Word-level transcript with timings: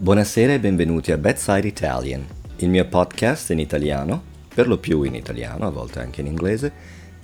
Buonasera 0.00 0.52
e 0.52 0.60
benvenuti 0.60 1.10
a 1.10 1.18
Bedside 1.18 1.66
Italian, 1.66 2.24
il 2.58 2.68
mio 2.68 2.84
podcast 2.84 3.50
in 3.50 3.58
italiano, 3.58 4.22
per 4.54 4.68
lo 4.68 4.78
più 4.78 5.02
in 5.02 5.16
italiano, 5.16 5.66
a 5.66 5.70
volte 5.70 5.98
anche 5.98 6.20
in 6.20 6.28
inglese, 6.28 6.70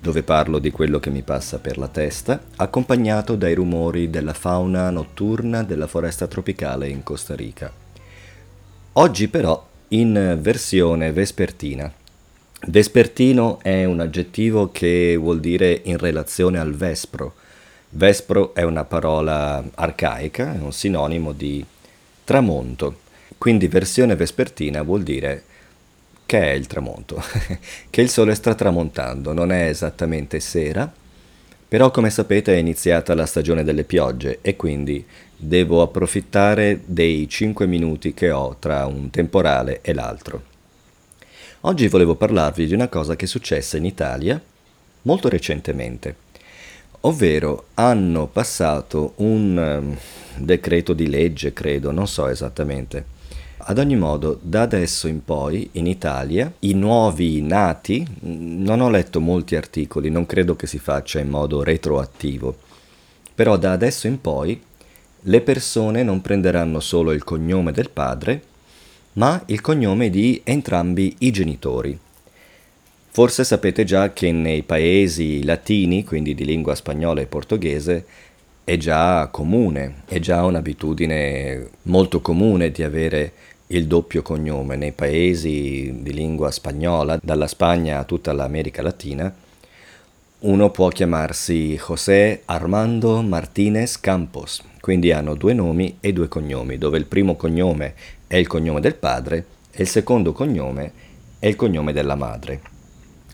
dove 0.00 0.24
parlo 0.24 0.58
di 0.58 0.72
quello 0.72 0.98
che 0.98 1.08
mi 1.08 1.22
passa 1.22 1.60
per 1.60 1.78
la 1.78 1.86
testa, 1.86 2.42
accompagnato 2.56 3.36
dai 3.36 3.54
rumori 3.54 4.10
della 4.10 4.32
fauna 4.32 4.90
notturna 4.90 5.62
della 5.62 5.86
foresta 5.86 6.26
tropicale 6.26 6.88
in 6.88 7.04
Costa 7.04 7.36
Rica. 7.36 7.72
Oggi 8.94 9.28
però 9.28 9.64
in 9.90 10.36
versione 10.40 11.12
vespertina. 11.12 11.92
Vespertino 12.66 13.60
è 13.62 13.84
un 13.84 14.00
aggettivo 14.00 14.72
che 14.72 15.14
vuol 15.16 15.38
dire 15.38 15.80
in 15.84 15.96
relazione 15.96 16.58
al 16.58 16.74
vespro. 16.74 17.34
Vespro 17.90 18.52
è 18.52 18.62
una 18.62 18.84
parola 18.84 19.62
arcaica, 19.76 20.54
è 20.54 20.58
un 20.58 20.72
sinonimo 20.72 21.30
di 21.30 21.64
tramonto. 22.24 23.00
Quindi 23.38 23.68
versione 23.68 24.16
vespertina 24.16 24.82
vuol 24.82 25.02
dire 25.02 25.44
che 26.26 26.40
è 26.40 26.52
il 26.52 26.66
tramonto, 26.66 27.22
che 27.90 28.00
il 28.00 28.08
sole 28.08 28.34
sta 28.34 28.54
tramontando, 28.54 29.32
non 29.32 29.52
è 29.52 29.68
esattamente 29.68 30.40
sera, 30.40 30.90
però 31.68 31.90
come 31.90 32.10
sapete 32.10 32.54
è 32.54 32.58
iniziata 32.58 33.14
la 33.14 33.26
stagione 33.26 33.64
delle 33.64 33.84
piogge 33.84 34.38
e 34.40 34.56
quindi 34.56 35.04
devo 35.36 35.82
approfittare 35.82 36.80
dei 36.84 37.28
5 37.28 37.66
minuti 37.66 38.14
che 38.14 38.30
ho 38.30 38.56
tra 38.58 38.86
un 38.86 39.10
temporale 39.10 39.80
e 39.82 39.92
l'altro. 39.92 40.52
Oggi 41.62 41.88
volevo 41.88 42.14
parlarvi 42.14 42.66
di 42.66 42.74
una 42.74 42.88
cosa 42.88 43.16
che 43.16 43.24
è 43.24 43.28
successa 43.28 43.76
in 43.76 43.84
Italia 43.84 44.40
molto 45.02 45.28
recentemente, 45.28 46.14
ovvero 47.06 47.66
hanno 47.74 48.26
passato 48.26 49.12
un 49.16 49.56
um, 49.56 49.96
decreto 50.36 50.92
di 50.92 51.08
legge, 51.08 51.52
credo, 51.52 51.90
non 51.90 52.06
so 52.06 52.28
esattamente. 52.28 53.12
Ad 53.66 53.78
ogni 53.78 53.96
modo, 53.96 54.38
da 54.42 54.62
adesso 54.62 55.08
in 55.08 55.24
poi 55.24 55.70
in 55.72 55.86
Italia 55.86 56.52
i 56.60 56.74
nuovi 56.74 57.40
nati, 57.40 58.06
non 58.20 58.80
ho 58.80 58.90
letto 58.90 59.20
molti 59.20 59.56
articoli, 59.56 60.10
non 60.10 60.26
credo 60.26 60.54
che 60.54 60.66
si 60.66 60.78
faccia 60.78 61.18
in 61.18 61.30
modo 61.30 61.62
retroattivo, 61.62 62.56
però 63.34 63.56
da 63.56 63.72
adesso 63.72 64.06
in 64.06 64.20
poi 64.20 64.60
le 65.26 65.40
persone 65.40 66.02
non 66.02 66.20
prenderanno 66.20 66.80
solo 66.80 67.12
il 67.12 67.24
cognome 67.24 67.72
del 67.72 67.88
padre, 67.88 68.42
ma 69.14 69.42
il 69.46 69.62
cognome 69.62 70.10
di 70.10 70.42
entrambi 70.44 71.14
i 71.20 71.30
genitori. 71.30 71.98
Forse 73.14 73.44
sapete 73.44 73.84
già 73.84 74.12
che 74.12 74.32
nei 74.32 74.64
paesi 74.64 75.44
latini, 75.44 76.02
quindi 76.02 76.34
di 76.34 76.44
lingua 76.44 76.74
spagnola 76.74 77.20
e 77.20 77.26
portoghese, 77.26 78.04
è 78.64 78.76
già 78.76 79.28
comune, 79.28 80.02
è 80.06 80.18
già 80.18 80.42
un'abitudine 80.42 81.68
molto 81.82 82.20
comune 82.20 82.72
di 82.72 82.82
avere 82.82 83.32
il 83.68 83.86
doppio 83.86 84.20
cognome 84.22 84.74
nei 84.74 84.90
paesi 84.90 86.00
di 86.00 86.12
lingua 86.12 86.50
spagnola, 86.50 87.20
dalla 87.22 87.46
Spagna 87.46 88.00
a 88.00 88.04
tutta 88.04 88.32
l'America 88.32 88.82
Latina. 88.82 89.32
Uno 90.40 90.70
può 90.72 90.88
chiamarsi 90.88 91.76
José 91.76 92.42
Armando 92.46 93.22
Martínez 93.22 94.00
Campos, 94.00 94.60
quindi 94.80 95.12
hanno 95.12 95.36
due 95.36 95.54
nomi 95.54 95.98
e 96.00 96.12
due 96.12 96.26
cognomi, 96.26 96.78
dove 96.78 96.98
il 96.98 97.06
primo 97.06 97.36
cognome 97.36 97.94
è 98.26 98.34
il 98.34 98.48
cognome 98.48 98.80
del 98.80 98.96
padre 98.96 99.46
e 99.70 99.82
il 99.82 99.88
secondo 99.88 100.32
cognome 100.32 100.90
è 101.38 101.46
il 101.46 101.54
cognome 101.54 101.92
della 101.92 102.16
madre. 102.16 102.73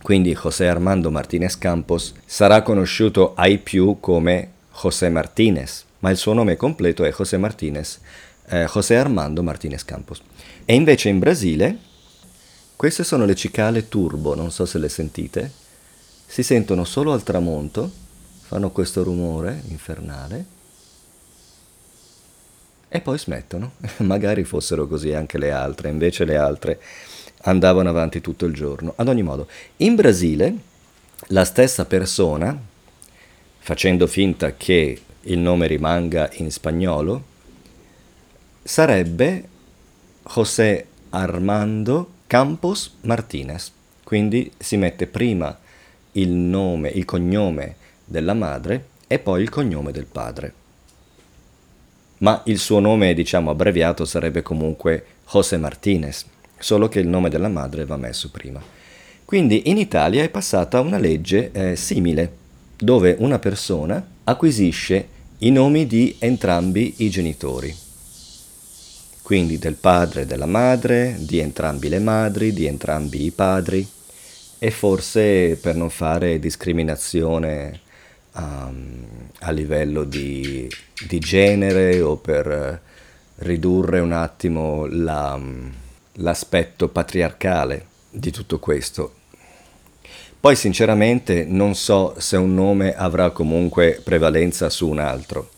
Quindi 0.02 0.34
José 0.34 0.66
Armando 0.66 1.10
Martínez 1.10 1.58
Campos 1.58 2.14
sarà 2.24 2.62
conosciuto 2.62 3.34
ai 3.34 3.58
più 3.58 3.98
come 4.00 4.52
José 4.82 5.10
Martínez, 5.10 5.84
ma 5.98 6.10
il 6.10 6.16
suo 6.16 6.32
nome 6.32 6.56
completo 6.56 7.04
è 7.04 7.12
José 7.12 7.36
Martínez, 7.36 8.00
eh, 8.48 8.66
José 8.66 8.96
Armando 8.96 9.42
Martínez 9.42 9.84
Campos. 9.84 10.22
E 10.64 10.74
invece 10.74 11.10
in 11.10 11.18
Brasile, 11.18 11.78
queste 12.76 13.04
sono 13.04 13.26
le 13.26 13.34
cicale 13.34 13.88
turbo, 13.88 14.34
non 14.34 14.50
so 14.50 14.64
se 14.64 14.78
le 14.78 14.88
sentite, 14.88 15.52
si 16.26 16.42
sentono 16.42 16.84
solo 16.84 17.12
al 17.12 17.22
tramonto, 17.22 17.90
fanno 18.40 18.70
questo 18.70 19.02
rumore 19.02 19.62
infernale 19.68 20.44
e 22.88 23.00
poi 23.00 23.18
smettono. 23.18 23.72
Magari 23.98 24.44
fossero 24.44 24.86
così 24.86 25.12
anche 25.12 25.38
le 25.38 25.50
altre, 25.50 25.90
invece 25.90 26.24
le 26.24 26.36
altre 26.36 26.80
andavano 27.42 27.88
avanti 27.88 28.20
tutto 28.20 28.46
il 28.46 28.54
giorno. 28.54 28.92
Ad 28.96 29.08
ogni 29.08 29.22
modo, 29.22 29.48
in 29.78 29.94
Brasile 29.94 30.54
la 31.28 31.44
stessa 31.44 31.84
persona 31.84 32.68
facendo 33.60 34.06
finta 34.06 34.56
che 34.56 35.00
il 35.20 35.38
nome 35.38 35.66
rimanga 35.66 36.30
in 36.34 36.50
spagnolo, 36.50 37.22
sarebbe 38.62 39.48
José 40.34 40.86
Armando 41.10 42.10
Campos 42.26 42.96
Martínez. 43.02 43.70
Quindi 44.02 44.50
si 44.56 44.76
mette 44.76 45.06
prima 45.06 45.56
il 46.12 46.30
nome, 46.30 46.88
il 46.88 47.04
cognome 47.04 47.76
della 48.04 48.34
madre 48.34 48.88
e 49.06 49.18
poi 49.18 49.42
il 49.42 49.50
cognome 49.50 49.92
del 49.92 50.06
padre. 50.06 50.54
Ma 52.18 52.42
il 52.46 52.58
suo 52.58 52.80
nome, 52.80 53.14
diciamo 53.14 53.50
abbreviato, 53.50 54.04
sarebbe 54.04 54.42
comunque 54.42 55.04
José 55.30 55.58
Martínez, 55.58 56.24
solo 56.60 56.88
che 56.88 57.00
il 57.00 57.08
nome 57.08 57.28
della 57.28 57.48
madre 57.48 57.84
va 57.84 57.96
messo 57.96 58.30
prima. 58.30 58.62
Quindi 59.24 59.68
in 59.70 59.78
Italia 59.78 60.22
è 60.22 60.28
passata 60.28 60.80
una 60.80 60.98
legge 60.98 61.50
eh, 61.52 61.76
simile, 61.76 62.38
dove 62.76 63.16
una 63.18 63.38
persona 63.38 64.04
acquisisce 64.24 65.18
i 65.38 65.50
nomi 65.50 65.86
di 65.86 66.16
entrambi 66.18 66.94
i 66.98 67.10
genitori, 67.10 67.74
quindi 69.22 69.58
del 69.58 69.74
padre 69.74 70.22
e 70.22 70.26
della 70.26 70.46
madre, 70.46 71.16
di 71.20 71.38
entrambi 71.38 71.88
le 71.88 72.00
madri, 72.00 72.52
di 72.52 72.66
entrambi 72.66 73.24
i 73.24 73.30
padri, 73.30 73.86
e 74.58 74.70
forse 74.70 75.56
per 75.56 75.76
non 75.76 75.88
fare 75.88 76.38
discriminazione 76.38 77.80
um, 78.32 79.06
a 79.38 79.50
livello 79.52 80.04
di, 80.04 80.68
di, 81.06 81.18
genere 81.18 82.00
o 82.00 82.16
per 82.16 82.82
ridurre 83.36 84.00
un 84.00 84.12
attimo 84.12 84.86
la, 84.86 85.40
l'aspetto 86.14 86.88
patriarcale 86.88 87.86
di 88.10 88.30
tutto 88.30 88.58
questo. 88.58 89.14
Poi 90.40 90.56
sinceramente 90.56 91.44
non 91.44 91.74
so 91.74 92.14
se 92.18 92.36
un 92.36 92.54
nome 92.54 92.94
avrà 92.94 93.30
comunque 93.30 94.00
prevalenza 94.02 94.70
su 94.70 94.88
un 94.88 94.98
altro, 94.98 95.50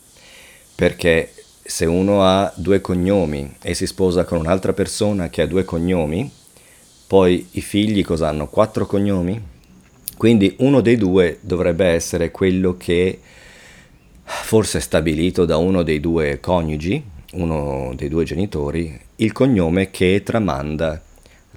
perché 0.75 1.33
se 1.63 1.85
uno 1.85 2.23
ha 2.23 2.51
due 2.55 2.81
cognomi 2.81 3.55
e 3.61 3.73
si 3.73 3.87
sposa 3.87 4.25
con 4.25 4.39
un'altra 4.39 4.73
persona 4.73 5.29
che 5.29 5.41
ha 5.41 5.47
due 5.47 5.63
cognomi, 5.63 6.29
poi 7.07 7.47
i 7.51 7.61
figli 7.61 8.03
cosa 8.03 8.27
hanno? 8.27 8.47
Quattro 8.47 8.85
cognomi? 8.85 9.41
Quindi 10.17 10.55
uno 10.59 10.81
dei 10.81 10.97
due 10.97 11.37
dovrebbe 11.41 11.85
essere 11.85 12.31
quello 12.31 12.75
che 12.75 13.19
forse 14.23 14.79
è 14.79 14.81
stabilito 14.81 15.45
da 15.45 15.57
uno 15.57 15.83
dei 15.83 15.99
due 15.99 16.39
coniugi, 16.39 17.03
uno 17.33 17.93
dei 17.95 18.09
due 18.09 18.23
genitori, 18.23 18.99
il 19.17 19.31
cognome 19.31 19.91
che 19.91 20.21
tramanda 20.23 21.01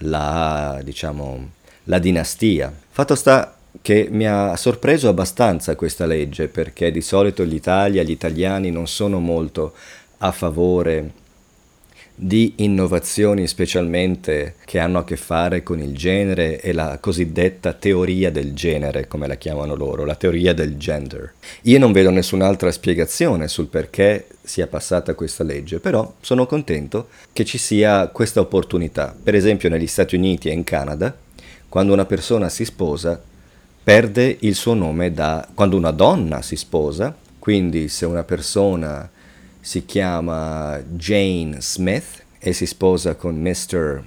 la, 0.00 0.80
diciamo, 0.82 1.50
la 1.84 1.98
dinastia. 1.98 2.72
Fatto 2.88 3.14
sta 3.14 3.56
che 3.82 4.08
mi 4.10 4.26
ha 4.26 4.56
sorpreso 4.56 5.08
abbastanza 5.08 5.76
questa 5.76 6.06
legge 6.06 6.48
perché 6.48 6.90
di 6.90 7.00
solito 7.00 7.42
l'Italia, 7.42 8.02
gli 8.02 8.10
italiani 8.10 8.70
non 8.70 8.86
sono 8.86 9.20
molto 9.20 9.74
a 10.18 10.32
favore 10.32 11.24
di 12.18 12.54
innovazioni 12.56 13.46
specialmente 13.46 14.54
che 14.64 14.78
hanno 14.78 14.98
a 14.98 15.04
che 15.04 15.16
fare 15.16 15.62
con 15.62 15.80
il 15.80 15.94
genere 15.94 16.60
e 16.60 16.72
la 16.72 16.98
cosiddetta 16.98 17.74
teoria 17.74 18.30
del 18.30 18.54
genere, 18.54 19.06
come 19.06 19.26
la 19.26 19.36
chiamano 19.36 19.74
loro, 19.74 20.04
la 20.04 20.14
teoria 20.14 20.54
del 20.54 20.76
gender. 20.78 21.34
Io 21.62 21.78
non 21.78 21.92
vedo 21.92 22.10
nessun'altra 22.10 22.72
spiegazione 22.72 23.48
sul 23.48 23.66
perché 23.66 24.26
sia 24.42 24.66
passata 24.66 25.14
questa 25.14 25.44
legge, 25.44 25.78
però 25.78 26.14
sono 26.20 26.46
contento 26.46 27.08
che 27.32 27.44
ci 27.44 27.58
sia 27.58 28.08
questa 28.08 28.40
opportunità. 28.40 29.14
Per 29.22 29.34
esempio 29.34 29.68
negli 29.68 29.86
Stati 29.86 30.16
Uniti 30.16 30.48
e 30.48 30.52
in 30.52 30.64
Canada 30.64 31.14
quando 31.68 31.92
una 31.92 32.06
persona 32.06 32.48
si 32.48 32.64
sposa, 32.64 33.20
perde 33.82 34.36
il 34.40 34.54
suo 34.54 34.72
nome 34.72 35.12
da... 35.12 35.46
quando 35.52 35.76
una 35.76 35.90
donna 35.90 36.40
si 36.40 36.56
sposa, 36.56 37.14
quindi 37.38 37.88
se 37.88 38.06
una 38.06 38.24
persona 38.24 39.08
si 39.66 39.84
chiama 39.84 40.80
Jane 40.90 41.60
Smith 41.60 42.22
e 42.38 42.52
si 42.52 42.66
sposa 42.66 43.16
con 43.16 43.34
Mr. 43.34 44.00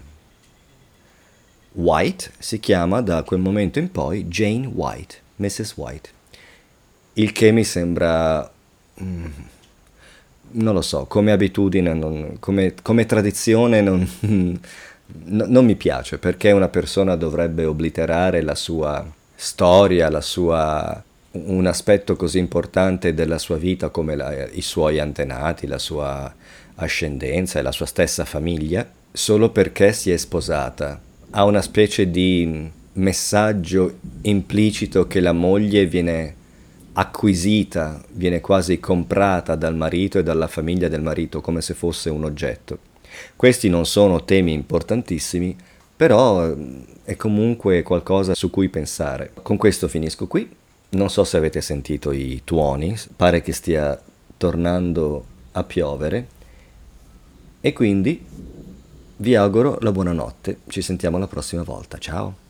White, 1.73 2.31
si 2.39 2.61
chiama 2.61 3.01
da 3.01 3.23
quel 3.23 3.41
momento 3.41 3.77
in 3.77 3.91
poi 3.91 4.23
Jane 4.23 4.67
White, 4.67 5.17
Mrs. 5.35 5.73
White. 5.75 6.09
Il 7.15 7.33
che 7.33 7.51
mi 7.51 7.65
sembra... 7.65 8.49
Mm, 9.03 9.25
non 10.51 10.73
lo 10.73 10.81
so, 10.81 11.03
come 11.07 11.33
abitudine, 11.33 11.93
non, 11.93 12.37
come, 12.39 12.75
come 12.81 13.05
tradizione 13.05 13.81
non, 13.81 14.09
no, 14.21 14.59
non 15.45 15.65
mi 15.65 15.75
piace 15.75 16.19
perché 16.19 16.51
una 16.51 16.69
persona 16.69 17.17
dovrebbe 17.17 17.65
obliterare 17.65 18.41
la 18.43 18.55
sua 18.55 19.05
storia, 19.35 20.09
la 20.09 20.21
sua 20.21 21.03
un 21.31 21.65
aspetto 21.67 22.15
così 22.15 22.39
importante 22.39 23.13
della 23.13 23.37
sua 23.37 23.57
vita 23.57 23.89
come 23.89 24.15
la, 24.15 24.47
i 24.51 24.61
suoi 24.61 24.99
antenati, 24.99 25.67
la 25.67 25.77
sua 25.77 26.33
ascendenza 26.75 27.59
e 27.59 27.61
la 27.61 27.71
sua 27.71 27.85
stessa 27.85 28.25
famiglia, 28.25 28.89
solo 29.11 29.49
perché 29.49 29.93
si 29.93 30.11
è 30.11 30.17
sposata. 30.17 30.99
Ha 31.31 31.43
una 31.43 31.61
specie 31.61 32.09
di 32.09 32.69
messaggio 32.93 33.99
implicito 34.23 35.07
che 35.07 35.19
la 35.19 35.33
moglie 35.33 35.85
viene 35.85 36.35
acquisita, 36.93 38.01
viene 38.11 38.41
quasi 38.41 38.79
comprata 38.79 39.55
dal 39.55 39.75
marito 39.75 40.19
e 40.19 40.23
dalla 40.23 40.47
famiglia 40.47 40.87
del 40.87 41.01
marito 41.01 41.41
come 41.41 41.61
se 41.61 41.73
fosse 41.73 42.09
un 42.09 42.23
oggetto. 42.23 42.79
Questi 43.35 43.69
non 43.69 43.85
sono 43.85 44.25
temi 44.25 44.53
importantissimi, 44.53 45.55
però 45.95 46.53
è 47.03 47.15
comunque 47.15 47.83
qualcosa 47.83 48.33
su 48.33 48.49
cui 48.49 48.69
pensare. 48.69 49.31
Con 49.41 49.57
questo 49.57 49.87
finisco 49.87 50.27
qui. 50.27 50.57
Non 50.91 51.09
so 51.09 51.23
se 51.23 51.37
avete 51.37 51.61
sentito 51.61 52.11
i 52.11 52.41
tuoni, 52.43 52.97
pare 53.15 53.41
che 53.41 53.53
stia 53.53 54.01
tornando 54.37 55.25
a 55.51 55.63
piovere 55.63 56.27
e 57.61 57.73
quindi 57.73 58.25
vi 59.17 59.35
auguro 59.35 59.77
la 59.81 59.91
buonanotte. 59.91 60.61
Ci 60.67 60.81
sentiamo 60.81 61.19
la 61.19 61.27
prossima 61.27 61.61
volta. 61.61 61.97
Ciao! 61.97 62.48